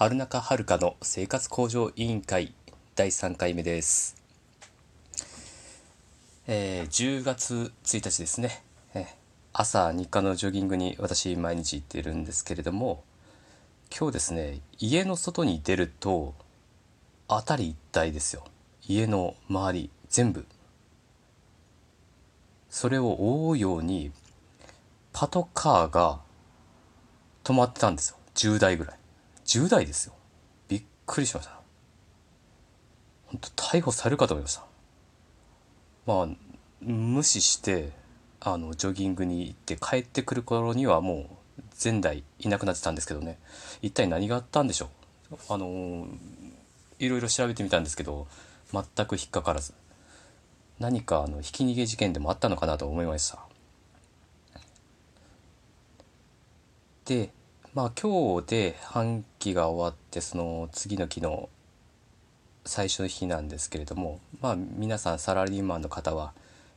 [0.00, 2.54] 春中遥の生活向上委員会
[2.94, 4.14] 第3回目です、
[6.46, 8.62] えー10月1日ですね、
[8.94, 9.06] えー
[9.52, 13.02] 朝日課のジョギングに私毎日行ってるんですけれども
[13.90, 16.36] 今日ですね家の外に出ると
[17.26, 18.44] 辺り一帯ですよ。
[18.86, 20.46] 家の周り全部。
[22.70, 24.12] それを覆うように
[25.12, 26.20] パトカーが
[27.42, 28.16] 止まってたんですよ。
[28.36, 28.98] 10台ぐらい。
[29.48, 30.12] 10台ですよ。
[30.68, 31.58] びっくりしました。
[33.26, 34.64] 本当逮捕されるかと思いました。
[36.06, 36.28] まあ
[36.82, 37.92] 無視して
[38.40, 43.38] あのジョギングに行って帰ってくる頃にはもう前代いなくなってたんですけどね。
[43.80, 44.90] 一体何があったんでしょ
[45.32, 45.36] う。
[45.48, 46.06] あの
[46.98, 48.26] いろいろ調べてみたんですけど
[48.70, 49.72] 全く引っかからず。
[50.78, 53.38] 何かあのひき逃げ事件でもあったのかなと思いました。
[57.06, 57.30] で
[57.78, 61.48] まあ今日で半期が終わってその次の日の
[62.64, 66.32] 最初の日なんですけれどもまあ皆さんサラリーマンの方は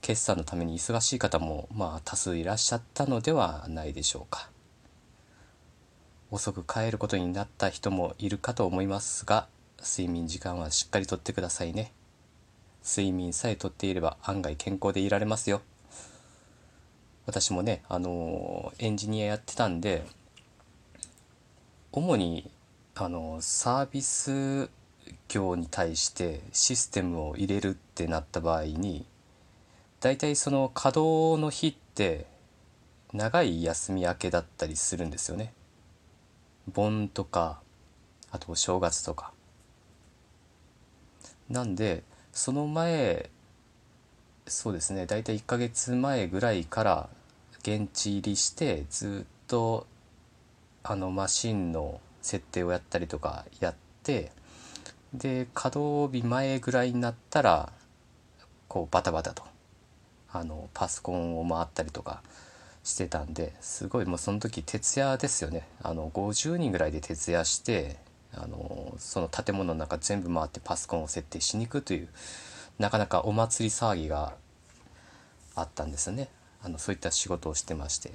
[0.00, 4.48] 決算のために忙しい方もまあ多数いらっしゃったのではないでしょうか。
[6.30, 9.48] 遅く帰ることになった人もいるかと思いますが
[9.82, 11.92] 睡眠時間はしっかりとってくださいね。
[12.82, 15.60] 睡眠さえとっていれば案外健康でいられますよ。
[17.26, 20.02] 私もねあのエンジニアやってたんで
[21.96, 22.50] 主に
[22.94, 24.68] あのサービス
[25.28, 29.06] 業に対してシステムを入れるってなった場合に
[30.00, 32.26] 大体その稼働の日って
[33.14, 35.54] 長い休み明けだったりするんですよね。
[36.70, 37.60] 盆とか
[38.30, 39.32] あとお正月とか。
[41.48, 43.30] なんでその前
[44.46, 47.08] そうですね大体1ヶ月前ぐらいから
[47.62, 49.86] 現地入りしてずっと
[50.88, 54.30] あのマシンの設定をやったりとかやって
[55.12, 57.72] で稼働日前ぐらいになったら
[58.68, 59.42] こうバタバタと
[60.32, 62.22] あのパソコンを回ったりとか
[62.84, 65.66] してたんですごいもうその時徹夜ですよね。
[65.82, 67.96] あの50人ぐらいで徹夜して
[68.32, 72.08] あのその建物の中全部回ってパソコンを設定しに行くという
[72.78, 74.34] なかなかお祭り騒ぎが
[75.56, 76.28] あったんですよね。
[76.62, 78.12] あのそういった仕事をしてまして。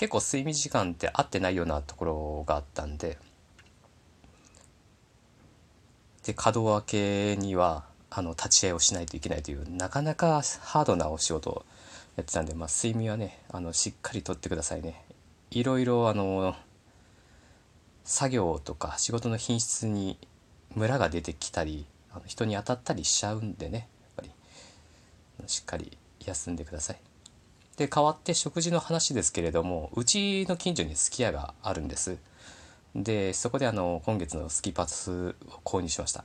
[0.00, 3.18] 結構睡眠時間って合ってないようなところがあったんで
[6.24, 11.66] で稼働明けにはあの立ち会いをしないといけないというなかなかハードなお仕事を
[12.16, 15.04] やってたんで、まあ、睡眠はねあのしっかりとってくださいね。
[15.50, 16.56] いろいろあの
[18.04, 20.16] 作業とか仕事の品質に
[20.74, 24.30] ムラが出てきたりあの人に当たったりしちゃうんでねやっぱり。
[25.46, 27.00] しっかり休んでください。
[27.80, 32.18] で代わって食事の話ですけれどもうちの近所にすき家があるんです。
[32.94, 36.22] でそこであの今月のスキパスを購入しました。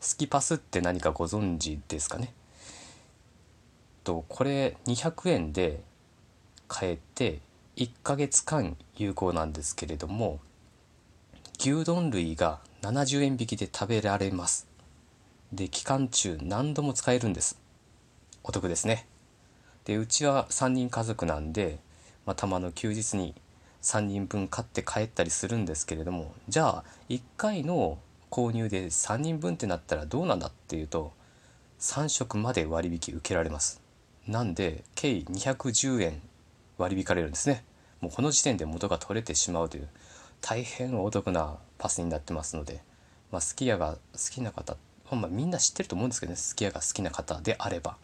[0.00, 2.34] スキパスって何かご存知ですかね？
[4.04, 5.80] とこれ200円で
[6.68, 7.40] 買えて
[7.76, 10.40] 1ヶ月間有効なんですけれども
[11.58, 14.66] 牛丼類が70円引きで食べられます。
[15.54, 17.58] で期間中何度も使えるんです。
[18.42, 19.06] お得ですね。
[19.84, 21.78] でうちは3人家族なんで、
[22.26, 23.34] まあ、たまの休日に
[23.82, 27.98] 3人分買って帰ったりするんですけれどもじゃあ1回の
[28.30, 31.12] 購入で3人分ってなったらどうなんだっていうと
[31.80, 33.82] 3食まで割引受けられます。
[34.26, 36.22] なんで計210円
[36.78, 37.62] 割り引かれるんですね。
[38.00, 39.88] もうこの時点で元が取れてしまうという
[40.40, 42.82] 大変お得なパスになってますので、
[43.30, 44.76] まあ、すき家が好きな方、
[45.10, 47.96] まあ、みんな知ってると思うんですけどねすき家が好きな方であれば。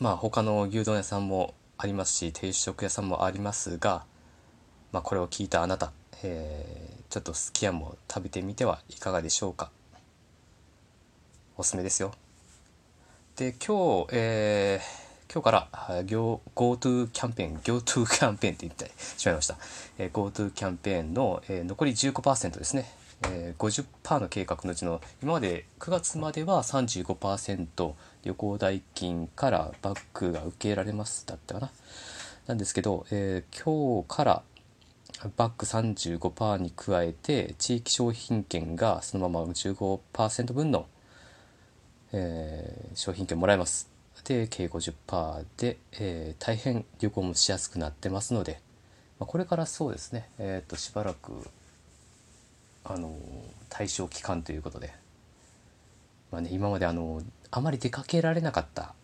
[0.00, 4.04] まあ他の牛丼屋さんもありますし定食屋さんもありますが、
[4.92, 5.92] まあ、これを聞いたあなた、
[6.22, 9.70] えーちょっとすき家も食べてみてはいかがでしょうか。
[11.56, 12.12] おすすめですよ。
[13.36, 15.68] で今日、えー今日から
[16.06, 19.58] GoTo キャンペーン GoTo キャンペーンって言ってしまいました、
[19.98, 22.90] えー GoTo キャンペーンの、えー残り15%ですね、
[23.24, 27.92] えー50%の計画のうちの今まで9月までは35%
[28.24, 31.70] 旅行代金からバックが受けられますだったかな。
[32.46, 34.42] なんですけど、えー今日から
[35.36, 40.86] バック35%に加えて地域商品券がそのまま15%分の、
[42.12, 43.97] えー商品券もらえます。
[44.28, 48.60] で計50%で、えー大変旅行もしやすくなってますので、
[49.18, 51.32] まあ、これからそうですねえっ、としばらく
[52.84, 53.16] あの
[53.68, 54.92] 対象期間ということで、
[56.30, 58.94] まあね、今まであのあまり出かけられなかった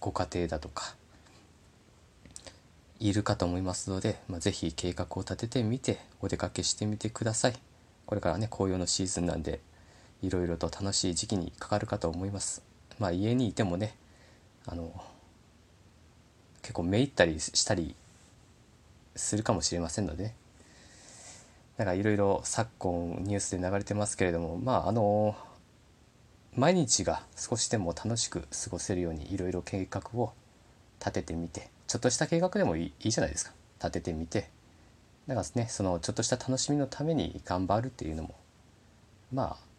[0.00, 0.94] ご家庭だとか
[2.98, 7.54] いるかと思いますので、まあ、ぜひ計画を立ててみてお出かけしてみてください。
[8.06, 9.60] これからね紅葉のシーズンなんで
[10.22, 12.62] いろいろと楽しい時期にかかるかと思います。
[12.98, 13.94] まあ家にいてもね
[14.66, 14.92] あの
[16.62, 17.94] 結構めいったりしたり
[19.16, 20.34] するかもしれませんのでね
[21.76, 25.36] なんかいろいろ昨今ニュースで流れてますけれどもまああの
[26.54, 30.32] 毎日が少しでも楽しく過ごせるようにいろいろ計画を
[30.98, 33.52] 立ててみてちょっとした計画でもいいいいじゃないですか。
[33.78, 34.50] 立ててみて
[35.26, 38.34] だからねそのちょっとした楽しみのために頑張るっていうのも
[39.32, 39.69] まあ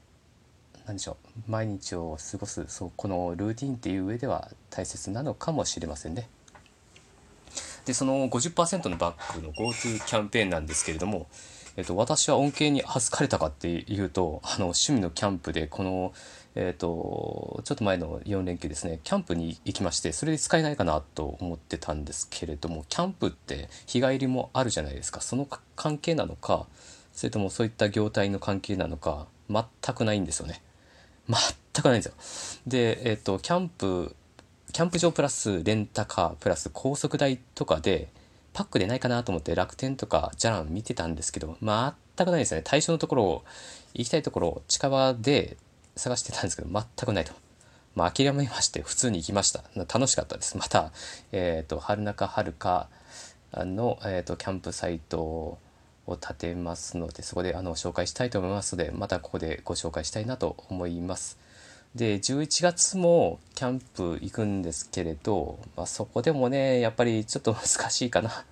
[0.85, 1.17] 何でしょ
[1.47, 1.51] う。
[1.51, 6.27] 毎日を過ごすそうこのルーティンっていう上では大切なのかもしれませんね。
[7.85, 11.27] でその50%のバックの GoTo キャンペーンなんですけれども、
[11.77, 16.13] えっと、私は恩恵に預かれたかっていうとあの趣味のキャンプでこの、
[16.55, 25.21] えっと、ちょっと前の4連休ですねキャンプに行きましてそれで使えないかなと思ってたんですけれどもキャンプって日帰りもあるじゃないですか。
[25.21, 26.67] その関係なのか
[27.13, 29.63] それともそういった業態の関係なのか全
[29.95, 30.61] くないんですよね。
[31.29, 31.37] 全
[31.83, 32.61] くないんですよ。
[32.67, 34.15] でえっとキャンプ
[34.71, 38.07] キャンプ場プラスレンタカープラス高速代とかで
[38.53, 42.61] パックでないかなと思って楽天とかじゃらん見てたんですけど全くないですね。
[42.63, 43.43] 対象のところを
[43.93, 45.57] 行きたいところを近場で
[45.95, 47.33] 探してたんですけど全くないと。
[47.95, 49.63] まあ、諦めまして普通に行きました。
[49.75, 50.57] 楽しかったです。
[50.57, 50.91] また、
[51.33, 52.87] えーと、春中春か
[53.53, 55.57] の、えーと、キャンプサイト
[56.07, 61.37] を立てますのでそこであの紹介したいと思いますのでまたここでご紹介したいなと思います。
[61.95, 68.45] で11月もキャンプ行くんですけれど、まあ、そこでもねやっぱりちょっと難しいかな。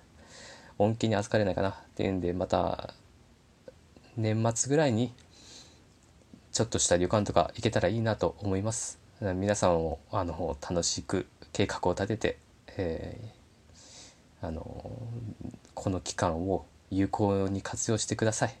[0.78, 2.94] 恩恵に預かれないかなっていうんでまた
[4.16, 5.12] 年末ぐらいに
[6.52, 8.98] ちょっとした旅館とか行けたらいいなと思います。
[9.20, 12.38] 皆さんもあの楽しく計画を立てて、
[12.76, 14.90] えー、あの
[15.74, 18.54] この期間を有効に活用してください。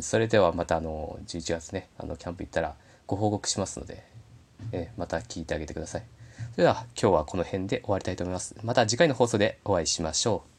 [0.00, 2.74] それではまたあの11月ねあのキャンプ行ったら
[3.06, 4.04] ご報告しますので、
[4.72, 6.02] え、また聞いてあげてください。
[6.52, 8.54] それでは今日はこの辺で終わりたいと思います。
[8.62, 10.57] また次回の放送でお会いしましょう。